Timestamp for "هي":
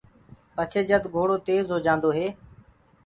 2.17-2.27